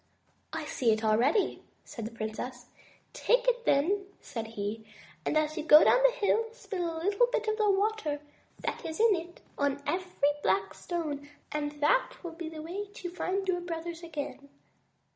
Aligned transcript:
"I 0.51 0.65
see 0.65 0.91
it 0.91 1.03
already," 1.03 1.61
said 1.85 2.05
the 2.05 2.11
princess. 2.11 2.65
"Take 3.13 3.47
it 3.47 3.65
then," 3.65 4.07
said 4.19 4.47
he, 4.47 4.83
"and 5.27 5.37
as 5.37 5.57
you 5.57 5.63
go 5.63 5.83
down 5.83 6.01
the 6.01 6.11
hill, 6.25 6.47
spill 6.53 6.97
a 6.97 7.03
little 7.03 7.27
of 7.31 7.31
the 7.57 7.69
water 7.69 8.19
that 8.61 8.83
is 8.83 8.99
in 8.99 9.13
it 9.15 9.41
on 9.59 9.83
every 9.85 10.29
black 10.41 10.73
stone, 10.73 11.29
and 11.51 11.73
that 11.81 12.13
will 12.23 12.31
be 12.31 12.49
the 12.49 12.63
way 12.63 12.85
to 12.87 13.11
find 13.11 13.47
your 13.47 13.61
brothers 13.61 14.01
again." 14.01 14.49